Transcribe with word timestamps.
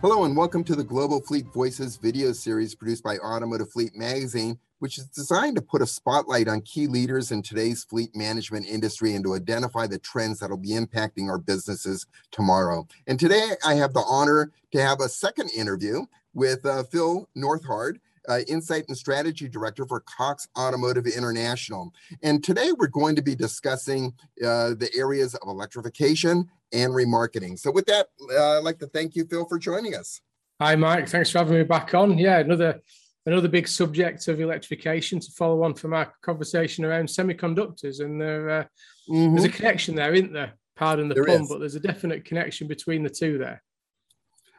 Hello 0.00 0.22
and 0.22 0.36
welcome 0.36 0.62
to 0.62 0.76
the 0.76 0.84
Global 0.84 1.20
Fleet 1.20 1.46
Voices 1.52 1.96
video 1.96 2.30
series 2.30 2.72
produced 2.72 3.02
by 3.02 3.16
Automotive 3.18 3.72
Fleet 3.72 3.96
Magazine, 3.96 4.56
which 4.78 4.96
is 4.96 5.06
designed 5.06 5.56
to 5.56 5.60
put 5.60 5.82
a 5.82 5.88
spotlight 5.88 6.46
on 6.46 6.60
key 6.60 6.86
leaders 6.86 7.32
in 7.32 7.42
today's 7.42 7.82
fleet 7.82 8.14
management 8.14 8.64
industry 8.66 9.16
and 9.16 9.24
to 9.24 9.34
identify 9.34 9.88
the 9.88 9.98
trends 9.98 10.38
that 10.38 10.50
will 10.50 10.56
be 10.56 10.68
impacting 10.68 11.28
our 11.28 11.36
businesses 11.36 12.06
tomorrow. 12.30 12.86
And 13.08 13.18
today 13.18 13.54
I 13.66 13.74
have 13.74 13.92
the 13.92 14.04
honor 14.06 14.52
to 14.70 14.80
have 14.80 15.00
a 15.00 15.08
second 15.08 15.50
interview 15.50 16.06
with 16.32 16.64
uh, 16.64 16.84
Phil 16.84 17.28
Nothard, 17.34 17.98
uh, 18.28 18.40
Insight 18.46 18.84
and 18.86 18.96
Strategy 18.96 19.48
Director 19.48 19.84
for 19.84 19.98
Cox 20.00 20.46
Automotive 20.56 21.08
International. 21.08 21.92
And 22.22 22.44
today 22.44 22.70
we're 22.70 22.86
going 22.86 23.16
to 23.16 23.22
be 23.22 23.34
discussing 23.34 24.12
uh, 24.44 24.74
the 24.74 24.90
areas 24.96 25.34
of 25.34 25.48
electrification 25.48 26.48
and 26.72 26.92
remarketing. 26.92 27.58
So 27.58 27.70
with 27.70 27.86
that, 27.86 28.08
uh, 28.32 28.58
I'd 28.58 28.64
like 28.64 28.78
to 28.80 28.86
thank 28.86 29.16
you, 29.16 29.24
Phil, 29.24 29.46
for 29.46 29.58
joining 29.58 29.94
us. 29.94 30.20
Hi, 30.60 30.74
Mike. 30.76 31.08
Thanks 31.08 31.30
for 31.30 31.38
having 31.38 31.56
me 31.56 31.64
back 31.64 31.94
on. 31.94 32.18
Yeah, 32.18 32.38
another 32.38 32.80
another 33.26 33.48
big 33.48 33.68
subject 33.68 34.26
of 34.28 34.40
electrification 34.40 35.20
to 35.20 35.30
follow 35.32 35.62
on 35.62 35.74
from 35.74 35.92
our 35.92 36.12
conversation 36.22 36.84
around 36.84 37.06
semiconductors. 37.06 38.00
And 38.00 38.20
there, 38.20 38.50
uh, 38.50 38.64
mm-hmm. 39.08 39.34
there's 39.34 39.44
a 39.44 39.50
connection 39.50 39.94
there, 39.94 40.14
isn't 40.14 40.32
there? 40.32 40.54
Pardon 40.76 41.08
the 41.08 41.14
there 41.14 41.24
pun, 41.24 41.42
is. 41.42 41.48
but 41.48 41.58
there's 41.58 41.74
a 41.74 41.80
definite 41.80 42.24
connection 42.24 42.66
between 42.66 43.02
the 43.02 43.10
two 43.10 43.36
there. 43.36 43.62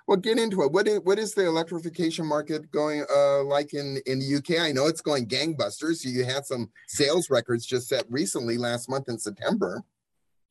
Well, 0.08 0.18
get 0.18 0.40
into 0.40 0.64
it. 0.64 0.72
What 0.72 0.88
is, 0.88 1.00
what 1.02 1.20
is 1.20 1.34
the 1.34 1.46
electrification 1.46 2.26
market 2.26 2.72
going 2.72 3.06
uh, 3.16 3.44
like 3.44 3.74
in, 3.74 4.02
in 4.06 4.20
the 4.20 4.36
UK? 4.38 4.62
I 4.62 4.72
know 4.72 4.88
it's 4.88 5.02
going 5.02 5.28
gangbusters. 5.28 6.04
You 6.04 6.26
had 6.26 6.46
some 6.46 6.72
sales 6.88 7.30
records 7.30 7.66
just 7.66 7.88
set 7.88 8.06
recently 8.10 8.58
last 8.58 8.90
month 8.90 9.08
in 9.08 9.20
September. 9.20 9.84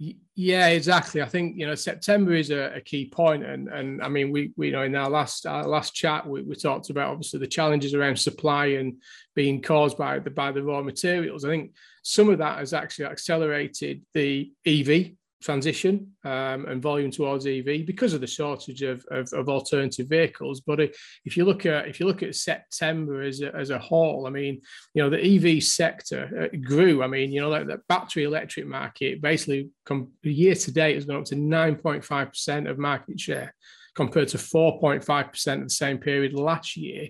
Yeah, 0.01 0.69
exactly. 0.69 1.23
I 1.23 1.27
think 1.27 1.57
you 1.57 1.66
know 1.66 1.75
September 1.75 2.33
is 2.33 2.51
a, 2.51 2.77
a, 2.77 2.81
key 2.81 3.06
point, 3.06 3.45
and 3.45 3.67
and 3.67 4.00
I 4.00 4.09
mean 4.09 4.31
we, 4.31 4.53
we 4.56 4.67
you 4.69 4.73
know 4.73 4.84
in 4.84 4.95
our 4.95 5.11
last 5.11 5.45
our 5.45 5.67
last 5.67 5.92
chat 5.92 6.25
we, 6.25 6.42
we 6.42 6.55
talked 6.55 6.91
about 6.91 7.11
obviously 7.11 7.41
the 7.41 7.48
challenges 7.48 7.95
around 7.95 8.17
supply 8.17 8.67
and 8.67 9.03
being 9.34 9.61
caused 9.61 9.98
by 9.98 10.20
the 10.20 10.31
by 10.31 10.53
the 10.53 10.62
raw 10.62 10.83
materials. 10.83 11.45
I 11.45 11.48
think 11.48 11.73
some 12.03 12.28
of 12.28 12.39
that 12.39 12.61
has 12.61 12.73
actually 12.73 13.06
accelerated 13.06 14.03
the 14.14 14.53
EV 14.64 15.17
transition 15.42 16.12
um, 16.25 16.67
and 16.67 16.83
volume 16.83 17.11
towards 17.11 17.47
EV 17.47 17.86
because 17.86 18.12
of 18.12 18.20
the 18.20 18.27
shortage 18.27 18.83
of, 18.83 19.05
of, 19.11 19.33
of, 19.33 19.48
alternative 19.48 20.08
vehicles. 20.08 20.61
But 20.61 20.80
if 20.80 21.36
you 21.36 21.45
look 21.45 21.64
at 21.64 21.86
if 21.86 22.00
you 22.00 22.06
look 22.06 22.22
at 22.22 22.34
September 22.34 23.22
as 23.22 23.41
a, 23.41 23.55
as 23.55 23.70
a 23.70 23.78
whole, 23.78 24.27
I 24.27 24.30
mean, 24.30 24.61
you 24.95 25.03
know, 25.03 25.11
the 25.11 25.56
EV 25.56 25.62
sector 25.62 26.50
uh, 26.53 26.56
grew. 26.56 27.03
I 27.03 27.06
mean, 27.06 27.30
you 27.30 27.41
know, 27.41 27.64
that, 27.64 27.86
battery 27.89 28.25
electric 28.25 28.67
market 28.67 29.22
basically 29.22 29.70
come, 29.86 30.08
year 30.22 30.55
to 30.55 30.72
date 30.72 30.97
has 30.97 31.05
gone 31.05 31.20
up 31.20 31.25
to 31.27 31.36
9.5 31.36 32.28
percent 32.28 32.67
of 32.67 32.78
market 32.78 33.20
share 33.20 33.55
compared 33.95 34.28
to 34.28 34.39
4.5 34.39 35.30
percent 35.30 35.62
of 35.62 35.69
the 35.69 35.75
same 35.75 35.98
period 35.98 36.34
last 36.34 36.77
year. 36.77 37.08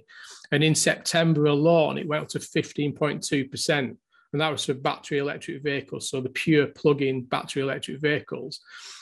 And 0.52 0.62
in 0.62 0.74
September 0.74 1.46
alone, 1.46 1.98
it 1.98 2.08
went 2.08 2.24
up 2.24 2.28
to 2.30 2.38
15.2 2.38 3.50
percent 3.50 3.96
and 4.32 4.40
that 4.40 4.50
was 4.50 4.64
for 4.64 4.74
battery 4.74 5.18
electric 5.18 5.62
vehicles, 5.62 6.10
so 6.10 6.20
the 6.20 6.28
pure 6.28 6.66
plug-in 6.66 7.24
battery 7.24 7.62
electric 7.62 8.00
vehicles. 8.00 8.60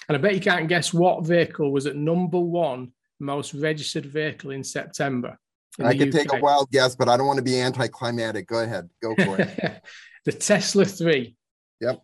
And 0.08 0.16
I 0.16 0.20
bet 0.20 0.34
you 0.34 0.40
can't 0.40 0.68
guess 0.68 0.94
what 0.94 1.26
vehicle 1.26 1.72
was 1.72 1.86
at 1.86 1.96
number 1.96 2.38
one 2.38 2.92
most 3.18 3.54
registered 3.54 4.06
vehicle 4.06 4.50
in 4.50 4.62
September. 4.62 5.38
In 5.78 5.86
I 5.86 5.96
could 5.96 6.12
take 6.12 6.32
a 6.32 6.40
wild 6.40 6.70
guess, 6.70 6.94
but 6.94 7.08
I 7.08 7.16
don't 7.16 7.26
want 7.26 7.38
to 7.38 7.42
be 7.42 7.60
anticlimactic. 7.60 8.46
Go 8.46 8.60
ahead, 8.60 8.88
go 9.02 9.14
for 9.14 9.40
it. 9.40 9.82
the 10.24 10.32
Tesla 10.32 10.84
3. 10.84 11.36
Yep. 11.80 12.02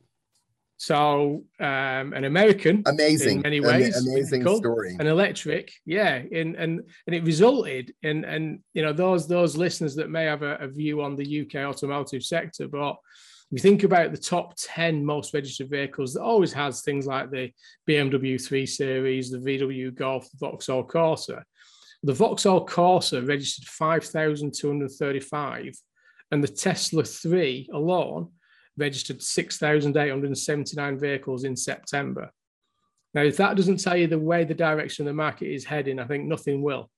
So 0.83 1.45
um, 1.61 2.13
an 2.13 2.25
American, 2.25 2.83
amazing, 2.87 3.37
in 3.37 3.43
many 3.43 3.61
ways, 3.61 4.05
amazing 4.05 4.43
story. 4.43 4.97
An 4.99 5.07
electric, 5.07 5.73
yeah, 5.87 6.17
in, 6.17 6.57
and 6.57 6.81
and 7.07 7.15
it 7.15 7.23
resulted 7.23 7.95
in 8.03 8.25
and 8.25 8.59
you 8.75 8.83
know 8.83 8.93
those 8.93 9.29
those 9.29 9.57
listeners 9.57 9.95
that 9.95 10.11
may 10.11 10.25
have 10.25 10.43
a, 10.43 10.57
a 10.57 10.67
view 10.67 11.01
on 11.01 11.15
the 11.15 11.43
UK 11.43 11.55
automotive 11.55 12.25
sector, 12.25 12.67
but 12.67 12.97
if 13.53 13.53
you 13.53 13.61
think 13.61 13.85
about 13.85 14.11
the 14.11 14.19
top 14.19 14.57
10 14.57 15.05
most 15.05 15.33
registered 15.33 15.71
vehicles, 15.71 16.15
that 16.15 16.23
always 16.23 16.53
has 16.53 16.83
things 16.83 17.07
like 17.07 17.31
the 17.31 17.53
BMW 17.89 18.45
3 18.45 18.67
Series, 18.67 19.31
the 19.31 19.39
VW 19.39 19.95
Golf, 19.95 20.29
the 20.33 20.39
Vauxhall 20.39 20.83
Corsa. 20.83 21.45
The 22.03 22.13
Vauxhall 22.13 22.67
Corsa 22.67 23.25
registered 23.25 23.67
5,235, 23.67 25.75
and 26.33 26.43
the 26.43 26.49
Tesla 26.49 27.05
3 27.05 27.69
alone 27.73 28.33
registered 28.77 29.23
6,879 29.23 30.99
vehicles 30.99 31.45
in 31.45 31.57
September. 31.57 32.31
Now, 33.15 33.23
if 33.23 33.37
that 33.37 33.57
doesn't 33.57 33.81
tell 33.81 33.97
you 33.97 34.07
the 34.07 34.19
way 34.19 34.45
the 34.45 34.55
direction 34.55 35.05
the 35.05 35.13
market 35.13 35.53
is 35.53 35.65
heading, 35.65 35.99
I 35.99 36.07
think 36.07 36.25
nothing 36.25 36.63
will. 36.63 36.91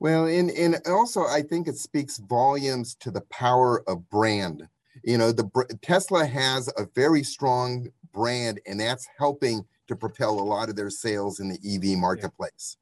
Well, 0.00 0.26
and, 0.26 0.50
and 0.50 0.80
also 0.86 1.24
I 1.24 1.42
think 1.42 1.68
it 1.68 1.76
speaks 1.76 2.18
volumes 2.18 2.96
to 2.96 3.10
the 3.10 3.20
power 3.30 3.88
of 3.88 4.08
brand. 4.10 4.66
You 5.04 5.18
know, 5.18 5.32
the 5.32 5.48
Tesla 5.82 6.26
has 6.26 6.68
a 6.76 6.86
very 6.94 7.22
strong 7.22 7.88
brand, 8.12 8.60
and 8.66 8.80
that's 8.80 9.06
helping 9.18 9.64
to 9.88 9.96
propel 9.96 10.40
a 10.40 10.42
lot 10.42 10.68
of 10.68 10.76
their 10.76 10.90
sales 10.90 11.40
in 11.40 11.48
the 11.48 11.58
EV 11.64 11.98
marketplace. 11.98 12.76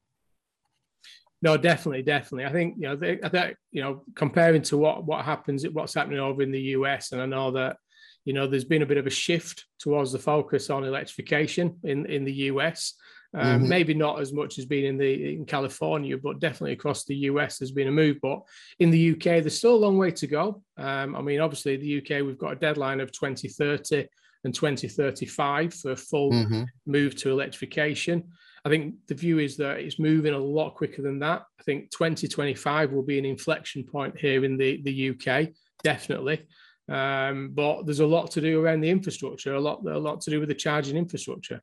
No, 1.41 1.57
definitely, 1.57 2.03
definitely. 2.03 2.45
I 2.45 2.51
think 2.51 2.75
you 2.77 2.83
know, 2.83 2.95
they, 2.95 3.19
I 3.21 3.29
think 3.29 3.57
you 3.71 3.81
know, 3.83 4.03
comparing 4.15 4.61
to 4.63 4.77
what 4.77 5.05
what 5.05 5.25
happens, 5.25 5.67
what's 5.69 5.93
happening 5.93 6.19
over 6.19 6.41
in 6.41 6.51
the 6.51 6.61
US, 6.77 7.11
and 7.11 7.21
I 7.21 7.25
know 7.25 7.51
that 7.51 7.77
you 8.25 8.33
know, 8.33 8.47
there's 8.47 8.63
been 8.63 8.81
a 8.81 8.87
bit 8.87 8.97
of 8.97 9.07
a 9.07 9.11
shift 9.11 9.65
towards 9.79 10.11
the 10.11 10.19
focus 10.19 10.69
on 10.69 10.83
electrification 10.83 11.77
in, 11.83 12.05
in 12.05 12.23
the 12.23 12.33
US. 12.33 12.95
Um, 13.35 13.61
mm-hmm. 13.61 13.69
Maybe 13.69 13.93
not 13.95 14.19
as 14.19 14.31
much 14.31 14.59
as 14.59 14.65
being 14.65 14.85
in 14.85 14.97
the 14.97 15.33
in 15.33 15.45
California, 15.45 16.17
but 16.17 16.39
definitely 16.39 16.73
across 16.73 17.03
the 17.03 17.15
US 17.15 17.57
there's 17.57 17.71
been 17.71 17.87
a 17.87 17.91
move. 17.91 18.17
But 18.21 18.41
in 18.79 18.91
the 18.91 19.11
UK, 19.11 19.41
there's 19.41 19.57
still 19.57 19.75
a 19.75 19.85
long 19.85 19.97
way 19.97 20.11
to 20.11 20.27
go. 20.27 20.61
Um, 20.77 21.15
I 21.15 21.21
mean, 21.21 21.39
obviously, 21.39 21.75
the 21.77 21.97
UK 21.97 22.23
we've 22.23 22.37
got 22.37 22.53
a 22.53 22.57
deadline 22.57 22.99
of 22.99 23.11
2030 23.11 24.07
and 24.43 24.53
2035 24.53 25.73
for 25.73 25.91
a 25.91 25.95
full 25.95 26.31
mm-hmm. 26.31 26.63
move 26.85 27.15
to 27.17 27.31
electrification. 27.31 28.23
I 28.65 28.69
think 28.69 28.95
the 29.07 29.15
view 29.15 29.39
is 29.39 29.57
that 29.57 29.79
it's 29.79 29.99
moving 29.99 30.33
a 30.33 30.37
lot 30.37 30.75
quicker 30.75 31.01
than 31.01 31.19
that. 31.19 31.43
I 31.59 31.63
think 31.63 31.91
2025 31.91 32.91
will 32.91 33.03
be 33.03 33.17
an 33.17 33.25
inflection 33.25 33.83
point 33.83 34.17
here 34.17 34.45
in 34.45 34.57
the, 34.57 34.81
the 34.83 35.09
UK, 35.09 35.49
definitely. 35.83 36.45
Um, 36.89 37.51
but 37.53 37.85
there's 37.85 38.01
a 38.01 38.05
lot 38.05 38.31
to 38.31 38.41
do 38.41 38.63
around 38.63 38.81
the 38.81 38.89
infrastructure, 38.89 39.53
a 39.53 39.59
lot, 39.59 39.85
a 39.85 39.97
lot 39.97 40.21
to 40.21 40.29
do 40.29 40.39
with 40.39 40.49
the 40.49 40.55
charging 40.55 40.97
infrastructure. 40.97 41.61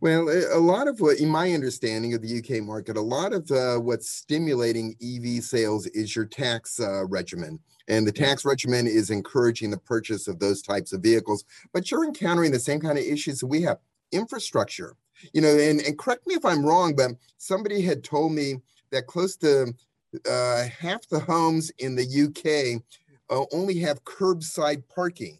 Well, 0.00 0.28
a 0.28 0.58
lot 0.58 0.86
of 0.86 1.00
what, 1.00 1.18
in 1.18 1.28
my 1.28 1.52
understanding 1.52 2.14
of 2.14 2.22
the 2.22 2.38
UK 2.38 2.62
market, 2.62 2.96
a 2.96 3.00
lot 3.00 3.32
of 3.32 3.50
uh, 3.50 3.78
what's 3.78 4.10
stimulating 4.10 4.94
EV 5.02 5.42
sales 5.42 5.86
is 5.88 6.14
your 6.14 6.24
tax 6.24 6.78
uh, 6.78 7.04
regimen. 7.06 7.58
And 7.88 8.06
the 8.06 8.12
tax 8.12 8.44
regimen 8.44 8.86
is 8.86 9.10
encouraging 9.10 9.70
the 9.70 9.78
purchase 9.78 10.28
of 10.28 10.38
those 10.38 10.62
types 10.62 10.92
of 10.92 11.02
vehicles. 11.02 11.44
But 11.72 11.90
you're 11.90 12.04
encountering 12.04 12.52
the 12.52 12.60
same 12.60 12.80
kind 12.80 12.96
of 12.96 13.04
issues 13.04 13.40
that 13.40 13.48
we 13.48 13.62
have 13.62 13.78
infrastructure. 14.12 14.94
You 15.32 15.42
know, 15.42 15.48
and, 15.48 15.80
and 15.80 15.98
correct 15.98 16.26
me 16.26 16.34
if 16.34 16.44
I'm 16.44 16.64
wrong, 16.64 16.94
but 16.94 17.12
somebody 17.38 17.82
had 17.82 18.04
told 18.04 18.32
me 18.32 18.56
that 18.92 19.06
close 19.06 19.36
to 19.38 19.74
uh, 20.28 20.64
half 20.64 21.08
the 21.08 21.20
homes 21.20 21.70
in 21.78 21.96
the 21.96 22.04
UK 22.04 22.82
uh, 23.32 23.44
only 23.52 23.78
have 23.78 24.04
curbside 24.04 24.82
parking, 24.94 25.38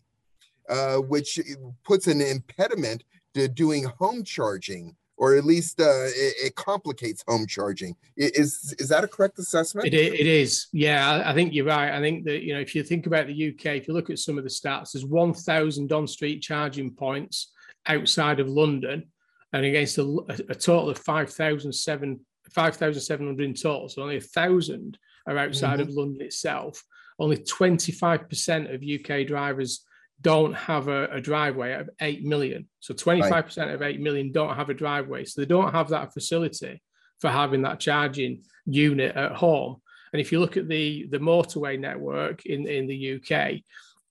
uh, 0.69 0.97
which 0.97 1.39
puts 1.85 2.07
an 2.07 2.21
impediment 2.21 3.05
to 3.35 3.49
doing 3.49 3.85
home 3.85 4.25
charging, 4.25 4.97
or 5.17 5.37
at 5.37 5.45
least 5.45 5.81
uh, 5.81 6.05
it, 6.07 6.35
it, 6.47 6.55
complicates 6.55 7.23
home 7.29 7.47
charging. 7.47 7.95
Is 8.17 8.75
is 8.79 8.89
that 8.89 9.05
a 9.05 9.09
correct 9.09 9.39
assessment? 9.39 9.87
It, 9.87 9.95
it 9.95 10.27
is. 10.27 10.69
Yeah, 10.73 11.23
I 11.25 11.35
think 11.35 11.53
you're 11.53 11.67
right. 11.67 11.93
I 11.93 12.01
think 12.01 12.25
that 12.25 12.43
you 12.43 12.55
know 12.55 12.61
if 12.61 12.75
you 12.75 12.83
think 12.83 13.07
about 13.07 13.27
the 13.27 13.49
UK, 13.51 13.67
if 13.77 13.89
you 13.89 13.95
look 13.95 14.11
at 14.11 14.19
some 14.19 14.39
of 14.39 14.45
the 14.45 14.51
stats, 14.51 14.93
there's 14.93 15.05
1,000 15.05 15.93
on-street 15.93 16.41
charging 16.41 16.91
points 16.91 17.53
outside 17.87 18.41
of 18.41 18.49
London, 18.49 19.05
and 19.53 19.65
against 19.65 19.99
a, 19.99 20.05
a 20.49 20.55
total 20.55 20.91
of 20.91 20.99
5,700 20.99 22.19
5,700 22.51 23.45
in 23.45 23.55
total. 23.55 23.89
So 23.89 24.03
only 24.03 24.17
a 24.17 24.21
thousand 24.21 24.99
are 25.27 25.39
outside 25.39 25.79
mm-hmm. 25.79 25.89
of 25.89 25.95
London 25.95 26.23
itself 26.23 26.83
only 27.19 27.37
25% 27.37 28.75
of 28.75 28.83
UK 28.83 29.27
drivers 29.27 29.85
don't 30.21 30.55
have 30.55 30.89
a, 30.89 31.07
a, 31.07 31.21
driveway 31.21 31.73
out 31.73 31.83
of 31.83 31.91
8 32.01 32.25
million. 32.25 32.69
So 32.81 32.95
25% 32.95 33.57
right. 33.57 33.69
of 33.71 33.83
8 33.83 34.01
million 34.01 34.31
don't 34.31 34.57
have 34.57 34.71
a 34.71 34.75
driveway. 34.75 35.25
So 35.25 35.41
they 35.41 35.47
don't 35.47 35.73
have 35.73 35.89
that 35.89 36.13
facility 36.13 36.81
for 37.21 37.29
having 37.29 37.63
that 37.63 37.81
charging 37.81 38.43
unit 38.65 39.17
at 39.17 39.33
home. 39.33 39.77
And 40.13 40.21
if 40.21 40.31
you 40.31 40.41
look 40.41 40.57
at 40.57 40.69
the, 40.69 41.07
the 41.11 41.19
motorway 41.19 41.79
network 41.79 42.47
in, 42.47 42.69
in 42.69 42.87
the 42.87 43.15
UK, 43.17 43.63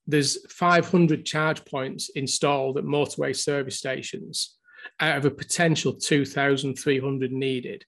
there's 0.07 0.45
500 0.51 1.25
charge 1.25 1.63
points 1.65 2.09
installed 2.15 2.77
at 2.77 2.83
motorway 2.83 3.35
service 3.35 3.77
stations 3.77 4.57
out 4.99 5.17
of 5.17 5.25
a 5.25 5.31
potential 5.31 5.93
2,300 5.93 7.31
needed. 7.31 7.85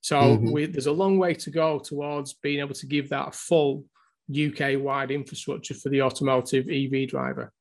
So 0.00 0.16
mm-hmm. 0.16 0.52
we, 0.52 0.66
there's 0.66 0.86
a 0.86 0.92
long 0.92 1.18
way 1.18 1.34
to 1.34 1.50
go 1.50 1.78
towards 1.78 2.34
being 2.34 2.60
able 2.60 2.74
to 2.74 2.86
give 2.86 3.08
that 3.10 3.34
full 3.34 3.84
UK 4.30 4.80
wide 4.80 5.10
infrastructure 5.10 5.74
for 5.74 5.88
the 5.88 6.02
automotive 6.02 6.68
EV 6.68 7.08
driver. 7.08 7.52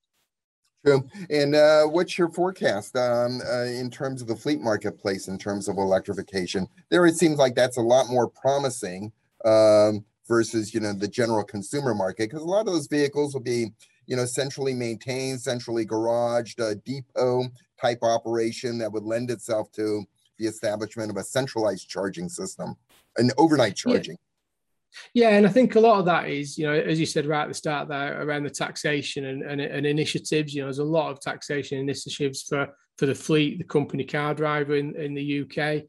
True. 0.85 1.07
And 1.29 1.55
uh, 1.55 1.83
what's 1.85 2.17
your 2.17 2.29
forecast 2.29 2.95
um, 2.95 3.41
uh, 3.45 3.63
in 3.63 3.89
terms 3.89 4.21
of 4.21 4.27
the 4.27 4.35
fleet 4.35 4.61
marketplace 4.61 5.27
in 5.27 5.37
terms 5.37 5.67
of 5.67 5.77
electrification? 5.77 6.67
There, 6.89 7.05
it 7.05 7.15
seems 7.15 7.37
like 7.37 7.55
that's 7.55 7.77
a 7.77 7.81
lot 7.81 8.09
more 8.09 8.29
promising 8.29 9.11
um, 9.43 10.05
versus 10.27 10.73
you 10.73 10.79
know 10.79 10.93
the 10.93 11.07
general 11.07 11.43
consumer 11.43 11.93
market 11.93 12.29
because 12.29 12.43
a 12.43 12.45
lot 12.45 12.67
of 12.67 12.73
those 12.73 12.87
vehicles 12.87 13.33
will 13.33 13.41
be 13.41 13.71
you 14.05 14.15
know 14.15 14.25
centrally 14.25 14.73
maintained, 14.73 15.41
centrally 15.41 15.85
garaged, 15.85 16.59
uh, 16.61 16.75
depot 16.85 17.45
type 17.81 17.99
operation 18.01 18.77
that 18.77 18.91
would 18.91 19.03
lend 19.03 19.29
itself 19.29 19.71
to 19.71 20.05
the 20.37 20.45
establishment 20.47 21.09
of 21.09 21.17
a 21.17 21.23
centralized 21.23 21.89
charging 21.89 22.29
system, 22.29 22.75
an 23.17 23.31
overnight 23.37 23.75
charging. 23.75 24.13
Yeah. 24.13 24.26
Yeah, 25.13 25.29
and 25.29 25.45
I 25.45 25.49
think 25.49 25.75
a 25.75 25.79
lot 25.79 25.99
of 25.99 26.05
that 26.05 26.29
is, 26.29 26.57
you 26.57 26.65
know, 26.65 26.73
as 26.73 26.99
you 26.99 27.05
said 27.05 27.25
right 27.25 27.43
at 27.43 27.47
the 27.47 27.53
start 27.53 27.87
there, 27.87 28.21
around 28.21 28.43
the 28.43 28.49
taxation 28.49 29.25
and, 29.25 29.43
and, 29.43 29.61
and 29.61 29.85
initiatives. 29.85 30.53
You 30.53 30.61
know, 30.61 30.67
there's 30.67 30.79
a 30.79 30.83
lot 30.83 31.11
of 31.11 31.19
taxation 31.19 31.79
initiatives 31.79 32.43
for 32.43 32.67
for 32.97 33.05
the 33.05 33.15
fleet, 33.15 33.59
the 33.59 33.63
company 33.63 34.03
car 34.03 34.33
driver 34.33 34.75
in, 34.75 34.95
in 34.95 35.13
the 35.13 35.41
UK. 35.41 35.83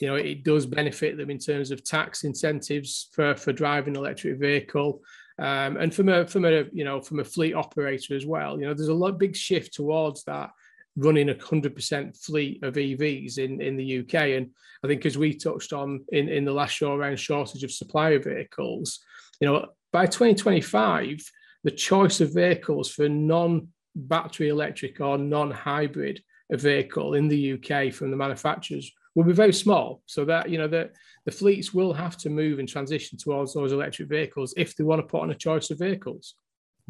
You 0.00 0.08
know, 0.08 0.14
it 0.14 0.44
does 0.44 0.64
benefit 0.64 1.16
them 1.16 1.28
in 1.28 1.38
terms 1.38 1.70
of 1.70 1.84
tax 1.84 2.24
incentives 2.24 3.08
for 3.12 3.34
for 3.34 3.52
driving 3.52 3.96
electric 3.96 4.38
vehicle. 4.38 5.02
Um, 5.38 5.76
and 5.76 5.92
from 5.94 6.08
a 6.08 6.26
from 6.26 6.44
a 6.44 6.64
you 6.72 6.84
know 6.84 7.00
from 7.00 7.20
a 7.20 7.24
fleet 7.24 7.54
operator 7.54 8.14
as 8.14 8.26
well, 8.26 8.60
you 8.60 8.66
know, 8.66 8.74
there's 8.74 8.88
a 8.88 8.94
lot 8.94 9.18
big 9.18 9.34
shift 9.34 9.74
towards 9.74 10.24
that 10.24 10.50
running 10.96 11.30
a 11.30 11.34
100% 11.34 12.24
fleet 12.24 12.62
of 12.62 12.74
EVs 12.74 13.38
in, 13.38 13.60
in 13.60 13.76
the 13.76 14.00
UK. 14.00 14.14
And 14.14 14.50
I 14.84 14.88
think 14.88 15.06
as 15.06 15.16
we 15.16 15.34
touched 15.34 15.72
on 15.72 16.04
in, 16.12 16.28
in 16.28 16.44
the 16.44 16.52
last 16.52 16.72
show 16.72 16.94
around 16.94 17.18
shortage 17.18 17.64
of 17.64 17.72
supply 17.72 18.10
of 18.10 18.24
vehicles, 18.24 19.00
you 19.40 19.46
know, 19.46 19.66
by 19.92 20.06
2025, 20.06 21.20
the 21.64 21.70
choice 21.70 22.20
of 22.20 22.34
vehicles 22.34 22.90
for 22.90 23.08
non-battery 23.08 24.48
electric 24.48 25.00
or 25.00 25.18
non-hybrid 25.18 26.22
vehicle 26.50 27.14
in 27.14 27.28
the 27.28 27.52
UK 27.54 27.92
from 27.92 28.10
the 28.10 28.16
manufacturers 28.16 28.92
will 29.14 29.24
be 29.24 29.32
very 29.32 29.52
small. 29.52 30.02
So 30.06 30.24
that, 30.24 30.48
you 30.48 30.58
know, 30.58 30.68
the, 30.68 30.90
the 31.24 31.32
fleets 31.32 31.72
will 31.72 31.92
have 31.92 32.16
to 32.18 32.30
move 32.30 32.58
and 32.58 32.68
transition 32.68 33.18
towards 33.18 33.54
those 33.54 33.72
electric 33.72 34.08
vehicles 34.08 34.54
if 34.56 34.74
they 34.74 34.84
want 34.84 35.00
to 35.00 35.06
put 35.06 35.22
on 35.22 35.30
a 35.30 35.34
choice 35.34 35.70
of 35.70 35.78
vehicles. 35.78 36.34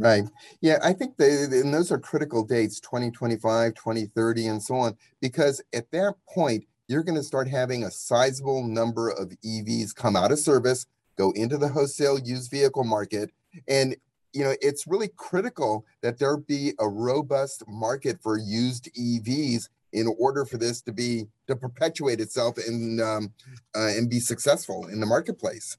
Right. 0.02 0.24
Yeah, 0.60 0.78
I 0.82 0.92
think 0.92 1.16
they, 1.16 1.44
and 1.44 1.72
those 1.72 1.92
are 1.92 1.98
critical 1.98 2.42
dates 2.42 2.80
2025, 2.80 3.74
2030, 3.74 4.46
and 4.48 4.60
so 4.62 4.74
on, 4.74 4.96
because 5.20 5.62
at 5.72 5.90
that 5.92 6.14
point, 6.28 6.64
you're 6.88 7.04
going 7.04 7.16
to 7.16 7.22
start 7.22 7.46
having 7.46 7.84
a 7.84 7.90
sizable 7.90 8.64
number 8.64 9.10
of 9.10 9.32
EVs 9.44 9.94
come 9.94 10.16
out 10.16 10.32
of 10.32 10.40
service, 10.40 10.86
go 11.16 11.30
into 11.36 11.56
the 11.56 11.68
wholesale 11.68 12.18
used 12.18 12.50
vehicle 12.50 12.82
market. 12.82 13.30
And, 13.68 13.94
you 14.32 14.42
know, 14.42 14.54
it's 14.60 14.88
really 14.88 15.08
critical 15.16 15.86
that 16.02 16.18
there 16.18 16.36
be 16.36 16.72
a 16.80 16.88
robust 16.88 17.62
market 17.68 18.20
for 18.20 18.36
used 18.36 18.90
EVs 18.98 19.68
in 19.92 20.12
order 20.18 20.44
for 20.44 20.56
this 20.56 20.82
to 20.82 20.92
be 20.92 21.28
to 21.46 21.54
perpetuate 21.54 22.20
itself 22.20 22.56
and 22.58 23.00
um, 23.00 23.32
uh, 23.76 23.88
and 23.88 24.10
be 24.10 24.18
successful 24.18 24.88
in 24.88 24.98
the 25.00 25.06
marketplace. 25.06 25.76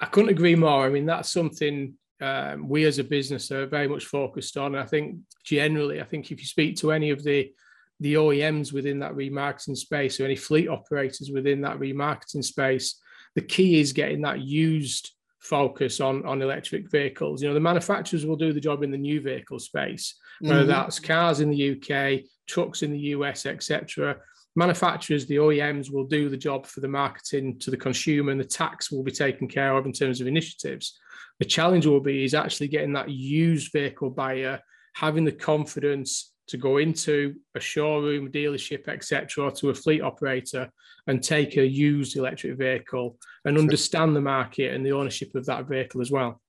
I 0.00 0.06
couldn't 0.06 0.30
agree 0.30 0.54
more. 0.54 0.84
I 0.84 0.90
mean, 0.90 1.06
that's 1.06 1.30
something 1.30 1.94
um, 2.20 2.68
we 2.68 2.84
as 2.84 2.98
a 2.98 3.04
business 3.04 3.50
are 3.50 3.66
very 3.66 3.88
much 3.88 4.06
focused 4.06 4.56
on. 4.56 4.74
I 4.74 4.84
think 4.84 5.18
generally, 5.44 6.00
I 6.00 6.04
think 6.04 6.30
if 6.30 6.40
you 6.40 6.46
speak 6.46 6.76
to 6.76 6.92
any 6.92 7.10
of 7.10 7.22
the 7.22 7.52
the 8.00 8.14
OEMs 8.14 8.72
within 8.72 8.98
that 8.98 9.14
remarketing 9.14 9.76
space 9.76 10.18
or 10.18 10.24
any 10.24 10.34
fleet 10.34 10.68
operators 10.68 11.30
within 11.32 11.60
that 11.60 11.78
remarketing 11.78 12.42
space, 12.42 13.00
the 13.36 13.42
key 13.42 13.80
is 13.80 13.92
getting 13.92 14.22
that 14.22 14.40
used 14.40 15.12
focus 15.40 16.00
on 16.00 16.24
on 16.24 16.42
electric 16.42 16.90
vehicles. 16.90 17.42
You 17.42 17.48
know, 17.48 17.54
the 17.54 17.60
manufacturers 17.60 18.24
will 18.24 18.36
do 18.36 18.52
the 18.52 18.60
job 18.60 18.82
in 18.82 18.90
the 18.90 18.98
new 18.98 19.20
vehicle 19.20 19.58
space, 19.58 20.14
whether 20.40 20.60
mm-hmm. 20.60 20.68
that's 20.68 21.00
cars 21.00 21.40
in 21.40 21.50
the 21.50 21.72
UK, 21.72 22.24
trucks 22.46 22.82
in 22.82 22.92
the 22.92 22.98
US, 22.98 23.46
etc. 23.46 24.16
Manufacturers, 24.54 25.26
the 25.26 25.36
OEMs 25.36 25.90
will 25.90 26.04
do 26.04 26.28
the 26.28 26.36
job 26.36 26.66
for 26.66 26.80
the 26.80 26.88
marketing 26.88 27.58
to 27.60 27.70
the 27.70 27.76
consumer, 27.76 28.30
and 28.30 28.40
the 28.40 28.44
tax 28.44 28.92
will 28.92 29.02
be 29.02 29.12
taken 29.12 29.48
care 29.48 29.76
of 29.76 29.86
in 29.86 29.92
terms 29.92 30.20
of 30.20 30.26
initiatives. 30.26 30.98
The 31.38 31.46
challenge 31.46 31.86
will 31.86 32.00
be 32.00 32.24
is 32.24 32.34
actually 32.34 32.68
getting 32.68 32.92
that 32.94 33.10
used 33.10 33.72
vehicle 33.72 34.10
buyer 34.10 34.60
having 34.94 35.24
the 35.24 35.32
confidence 35.32 36.32
to 36.48 36.56
go 36.56 36.78
into 36.78 37.34
a 37.54 37.60
showroom, 37.60 38.30
dealership, 38.30 38.88
etc., 38.88 39.50
to 39.52 39.70
a 39.70 39.74
fleet 39.74 40.02
operator 40.02 40.68
and 41.06 41.22
take 41.22 41.56
a 41.56 41.66
used 41.66 42.16
electric 42.16 42.58
vehicle 42.58 43.16
and 43.44 43.58
understand 43.58 44.14
the 44.14 44.20
market 44.20 44.74
and 44.74 44.84
the 44.84 44.92
ownership 44.92 45.34
of 45.34 45.46
that 45.46 45.66
vehicle 45.66 46.00
as 46.00 46.10
well. 46.10 46.40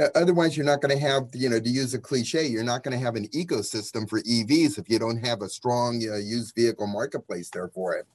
Uh, 0.00 0.08
otherwise, 0.14 0.56
you're 0.56 0.66
not 0.66 0.80
going 0.80 0.96
to 0.96 1.06
have, 1.06 1.24
you 1.34 1.48
know, 1.48 1.60
to 1.60 1.68
use 1.68 1.92
a 1.94 1.98
cliche, 1.98 2.46
you're 2.46 2.64
not 2.64 2.82
going 2.82 2.96
to 2.98 3.04
have 3.04 3.14
an 3.14 3.28
ecosystem 3.28 4.08
for 4.08 4.22
EVs 4.22 4.78
if 4.78 4.88
you 4.88 4.98
don't 4.98 5.24
have 5.24 5.42
a 5.42 5.48
strong 5.48 6.02
uh, 6.10 6.16
used 6.16 6.54
vehicle 6.54 6.86
marketplace 6.86 7.50
there 7.50 7.68
for 7.68 7.94
it. 7.94 8.06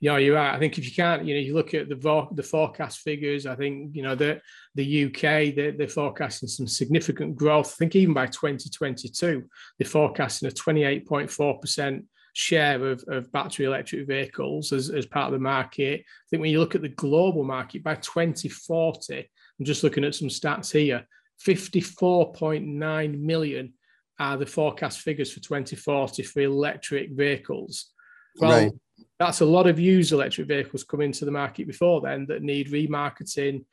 Yeah, 0.00 0.18
you're 0.18 0.36
right. 0.36 0.54
I 0.54 0.58
think 0.58 0.78
if 0.78 0.84
you 0.84 0.92
can't, 0.92 1.24
you 1.24 1.34
know, 1.34 1.40
you 1.40 1.54
look 1.54 1.74
at 1.74 1.88
the 1.88 1.94
vo- 1.94 2.28
the 2.32 2.42
forecast 2.42 3.00
figures. 3.00 3.46
I 3.46 3.54
think 3.54 3.94
you 3.94 4.02
know 4.02 4.14
the 4.14 4.40
the 4.74 5.04
UK 5.06 5.54
they're, 5.54 5.72
they're 5.72 5.88
forecasting 5.88 6.48
some 6.48 6.66
significant 6.66 7.36
growth. 7.36 7.72
I 7.72 7.76
think 7.76 7.96
even 7.96 8.14
by 8.14 8.26
2022 8.26 9.44
they're 9.78 9.88
forecasting 9.88 10.48
a 10.48 10.52
28.4 10.52 11.60
percent 11.60 12.04
share 12.34 12.84
of, 12.84 13.04
of 13.08 13.30
battery 13.32 13.64
electric 13.64 14.06
vehicles 14.06 14.72
as, 14.72 14.90
as 14.90 15.06
part 15.06 15.26
of 15.26 15.32
the 15.32 15.38
market. 15.38 16.00
I 16.00 16.24
think 16.28 16.40
when 16.40 16.50
you 16.50 16.58
look 16.58 16.74
at 16.74 16.82
the 16.82 16.88
global 16.88 17.44
market 17.44 17.82
by 17.82 17.94
2040, 17.94 19.18
I'm 19.18 19.64
just 19.64 19.84
looking 19.84 20.04
at 20.04 20.14
some 20.14 20.28
stats 20.28 20.72
here. 20.72 21.06
54.9 21.46 23.20
million 23.20 23.72
are 24.18 24.36
the 24.36 24.46
forecast 24.46 25.00
figures 25.00 25.32
for 25.32 25.40
2040 25.40 26.22
for 26.22 26.40
electric 26.40 27.12
vehicles. 27.12 27.92
Well, 28.40 28.50
right 28.50 28.72
that's 29.18 29.40
a 29.40 29.46
lot 29.46 29.66
of 29.66 29.78
used 29.78 30.12
electric 30.12 30.48
vehicles 30.48 30.84
come 30.84 31.00
into 31.00 31.24
the 31.24 31.30
market 31.30 31.66
before 31.66 32.00
then 32.00 32.26
that 32.26 32.42
need 32.42 32.70
remarketing, 32.70 33.64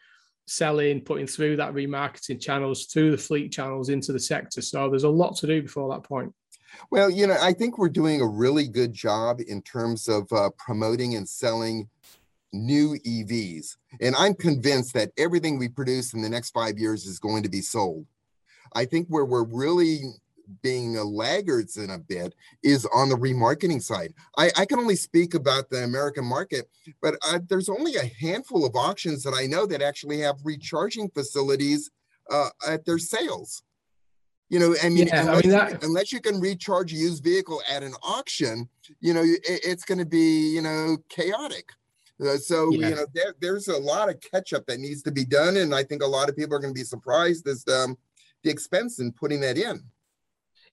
selling, 0.46 1.02
putting 1.02 1.28
through 1.28 1.58
that 1.58 1.74
remarketing 1.74 2.40
channels, 2.40 2.86
through 2.86 3.12
the 3.12 3.18
fleet 3.18 3.52
channels 3.52 3.90
into 3.90 4.14
the 4.14 4.20
sector. 4.20 4.62
So 4.62 4.90
there's 4.90 5.04
a 5.04 5.10
lot 5.10 5.36
to 5.38 5.48
do 5.48 5.62
before 5.62 5.90
that 5.94 6.04
point. 6.04 6.34
Well, 6.90 7.10
you 7.10 7.28
know, 7.28 7.38
I 7.42 7.54
think 7.54 7.78
we're 7.78 7.90
doing 7.90 8.22
a 8.22 8.28
really 8.28 8.68
good 8.68 8.94
job 8.94 9.42
in 9.46 9.62
terms 9.62 10.08
of 10.08 10.32
uh, 10.32 10.52
promoting 10.58 11.16
and 11.16 11.28
selling 11.28 11.90
new 12.54 12.98
EVs. 13.06 13.78
And 14.00 14.16
I'm 14.16 14.36
convinced 14.36 14.94
that 14.94 15.12
everything 15.18 15.58
we 15.58 15.68
produce 15.70 16.14
in 16.14 16.22
the 16.22 16.30
next 16.30 16.52
five 16.52 16.78
years 16.78 17.06
is 17.06 17.20
going 17.20 17.44
to 17.44 17.50
be 17.50 17.62
sold. 17.62 18.06
I 18.74 18.86
think 18.86 19.08
where 19.10 19.26
we're 19.26 19.44
really 19.44 20.02
being 20.62 20.94
laggards 20.94 21.78
in 21.78 21.90
a 21.92 21.98
bit 21.98 22.36
is 22.64 22.86
on 22.94 23.10
the 23.10 23.16
remarketing 23.16 23.82
side. 23.82 24.14
I, 24.38 24.52
I 24.58 24.66
can 24.66 24.80
only 24.80 24.96
speak 24.96 25.34
about 25.34 25.70
the 25.70 25.84
American 25.84 26.26
market, 26.26 26.70
but 27.02 27.16
uh, 27.28 27.40
there's 27.48 27.70
only 27.70 27.96
a 27.96 28.12
handful 28.20 28.66
of 28.66 28.76
auctions 28.76 29.24
that 29.24 29.34
I 29.34 29.46
know 29.46 29.66
that 29.66 29.82
actually 29.82 30.20
have 30.20 30.36
recharging 30.44 31.10
facilities 31.10 31.90
uh, 32.30 32.50
at 32.68 32.86
their 32.86 33.00
sales. 33.00 33.64
You 34.50 34.60
know, 34.60 34.76
I 34.84 34.90
mean, 34.90 35.08
yeah, 35.08 35.22
unless, 35.22 35.38
I 35.38 35.42
mean 35.42 35.52
that... 35.52 35.84
unless, 35.84 36.12
you 36.12 36.20
can 36.20 36.42
recharge 36.42 36.92
a 36.92 36.98
used 36.98 37.24
vehicle 37.24 37.62
at 37.70 37.84
an 37.84 37.94
auction, 38.04 38.68
you 39.00 39.14
know, 39.14 39.22
it, 39.24 39.40
it's 39.46 39.86
going 39.86 40.00
to 40.00 40.06
be, 40.06 40.54
you 40.54 40.62
know, 40.62 40.98
chaotic. 41.08 41.70
Uh, 42.22 42.38
so 42.38 42.70
yeah. 42.72 42.90
you 42.90 42.96
know, 42.96 43.06
there, 43.14 43.34
there's 43.40 43.68
a 43.68 43.78
lot 43.78 44.10
of 44.10 44.20
catch 44.20 44.54
up 44.54 44.66
that 44.68 44.80
needs 44.80 45.02
to 45.04 45.12
be 45.12 45.26
done, 45.26 45.58
and 45.58 45.74
I 45.74 45.84
think 45.84 46.04
a 46.04 46.08
lot 46.08 46.30
of 46.30 46.36
people 46.36 46.56
are 46.56 46.60
going 46.60 46.74
to 46.74 46.80
be 46.80 46.84
surprised 46.84 47.48
as 47.48 47.66
um, 47.70 47.98
the 48.44 48.50
expense 48.50 49.00
in 49.00 49.12
putting 49.12 49.40
that 49.42 49.58
in. 49.58 49.84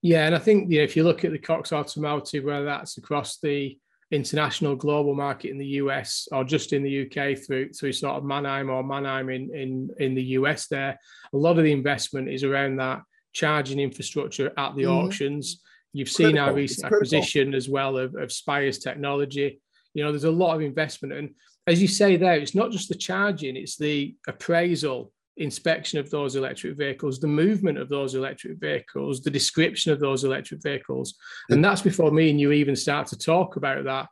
Yeah, 0.02 0.26
and 0.26 0.35
I 0.35 0.38
think 0.38 0.71
you 0.71 0.78
know, 0.78 0.85
if 0.85 0.97
you 0.97 1.05
look 1.05 1.25
at 1.25 1.33
the 1.33 1.38
Cox 1.38 1.73
Automotive, 1.73 2.45
whether 2.45 2.64
that's 2.64 2.99
across 2.99 3.38
the 3.38 3.76
international 4.11 4.75
global 4.75 5.14
market 5.14 5.50
in 5.50 5.59
the 5.59 5.67
US 5.67 6.28
or 6.33 6.43
just 6.43 6.73
in 6.73 6.83
the 6.83 7.02
UK 7.02 7.38
through 7.38 7.73
through 7.73 7.93
sort 7.93 8.17
of 8.17 8.25
Manheim 8.25 8.71
or 8.71 8.83
Manheim 8.83 9.28
in 9.28 9.55
in 9.55 9.90
in 9.99 10.14
the 10.14 10.23
US, 10.23 10.69
there 10.69 10.99
a 11.33 11.37
lot 11.37 11.59
of 11.59 11.64
the 11.64 11.73
investment 11.73 12.28
is 12.28 12.45
around 12.45 12.76
that 12.76 13.02
charging 13.33 13.81
infrastructure 13.81 14.52
at 14.57 14.76
the 14.76 14.85
mm-hmm. 14.85 15.07
auctions. 15.07 15.62
You've 15.93 16.09
seen 16.09 16.33
critical. 16.33 16.49
our 16.49 16.55
recent 16.55 16.93
acquisition 16.93 17.55
as 17.55 17.69
well 17.69 17.97
of, 17.97 18.14
of 18.14 18.31
Spiers 18.31 18.78
Technology. 18.78 19.61
You 19.95 20.05
know, 20.05 20.12
there's 20.12 20.25
a 20.25 20.31
lot 20.31 20.55
of 20.55 20.61
investment, 20.61 21.14
and 21.14 21.31
as 21.67 21.83
you 21.83 21.88
say 21.88 22.17
there, 22.17 22.35
it's 22.35 22.55
not 22.55 22.71
just 22.71 22.88
the 22.88 22.95
charging; 22.95 23.57
it's 23.57 23.76
the 23.76 24.14
appraisal 24.28 25.12
inspection 25.38 25.99
of 25.99 26.11
those 26.11 26.37
electric 26.37 26.76
vehicles, 26.76 27.18
the 27.18 27.26
movement 27.26 27.78
of 27.78 27.88
those 27.88 28.14
electric 28.14 28.59
vehicles, 28.59 29.21
the 29.21 29.30
description 29.30 29.92
of 29.92 30.00
those 30.00 30.25
electric 30.25 30.62
vehicles. 30.62 31.14
And 31.50 31.64
that's 31.64 31.83
before 31.83 32.11
me 32.11 32.30
and 32.30 32.40
you 32.40 32.52
even 32.52 32.76
start 32.76 33.07
to 33.09 33.18
talk 33.18 33.57
about 33.57 33.85
that 33.85 34.09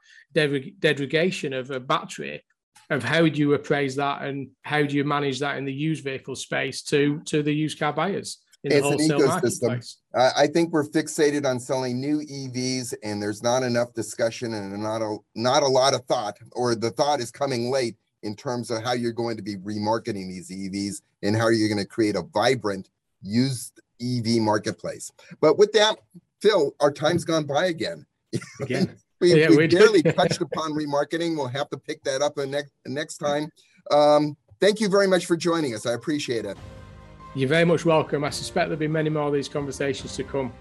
degradation 0.80 1.52
of 1.52 1.70
a 1.70 1.80
battery, 1.80 2.42
of 2.90 3.02
how 3.02 3.28
do 3.28 3.38
you 3.38 3.54
appraise 3.54 3.96
that 3.96 4.22
and 4.22 4.48
how 4.62 4.82
do 4.82 4.96
you 4.96 5.04
manage 5.04 5.40
that 5.40 5.58
in 5.58 5.64
the 5.64 5.72
used 5.72 6.04
vehicle 6.04 6.36
space 6.36 6.82
to, 6.82 7.20
to 7.26 7.42
the 7.42 7.52
used 7.52 7.78
car 7.78 7.92
buyers. 7.92 8.38
it's 8.62 8.86
an 8.86 8.98
ecosystem. 8.98 9.96
I 10.14 10.46
think 10.46 10.72
we're 10.72 10.88
fixated 10.88 11.44
on 11.44 11.60
selling 11.60 12.00
new 12.00 12.20
EVs, 12.20 12.94
and 13.02 13.20
there's 13.20 13.42
not 13.42 13.62
enough 13.62 13.92
discussion 13.94 14.54
and 14.54 14.82
not 14.82 15.02
a 15.02 15.18
not 15.34 15.62
a 15.62 15.68
lot 15.68 15.94
of 15.94 16.04
thought, 16.06 16.36
or 16.52 16.74
the 16.74 16.90
thought 16.90 17.20
is 17.20 17.30
coming 17.30 17.70
late 17.70 17.96
in 18.26 18.36
terms 18.36 18.70
of 18.70 18.82
how 18.82 18.92
you're 18.92 19.12
going 19.12 19.36
to 19.36 19.42
be 19.42 19.56
remarketing 19.56 20.28
these 20.28 20.50
EVs 20.50 21.02
and 21.22 21.36
how 21.36 21.48
you're 21.48 21.68
going 21.68 21.82
to 21.82 21.88
create 21.88 22.16
a 22.16 22.22
vibrant 22.22 22.90
used 23.22 23.80
EV 24.00 24.42
marketplace. 24.42 25.10
But 25.40 25.56
with 25.56 25.72
that, 25.72 25.96
Phil, 26.42 26.74
our 26.80 26.92
time's 26.92 27.24
gone 27.24 27.44
by 27.44 27.66
again. 27.66 28.04
Again. 28.60 28.96
we, 29.20 29.40
yeah, 29.40 29.48
we 29.48 29.66
barely 29.66 30.02
touched 30.02 30.40
upon 30.40 30.72
remarketing. 30.72 31.36
We'll 31.36 31.46
have 31.46 31.70
to 31.70 31.78
pick 31.78 32.02
that 32.04 32.20
up 32.20 32.36
next 32.36 32.72
next 32.84 33.18
time. 33.18 33.50
Um, 33.90 34.36
thank 34.60 34.80
you 34.80 34.88
very 34.88 35.06
much 35.06 35.26
for 35.26 35.36
joining 35.36 35.74
us. 35.74 35.86
I 35.86 35.92
appreciate 35.92 36.44
it. 36.44 36.58
You're 37.34 37.48
very 37.48 37.64
much 37.64 37.84
welcome. 37.84 38.24
I 38.24 38.30
suspect 38.30 38.68
there'll 38.68 38.78
be 38.78 38.88
many 38.88 39.10
more 39.10 39.28
of 39.28 39.32
these 39.32 39.48
conversations 39.48 40.16
to 40.16 40.24
come. 40.24 40.52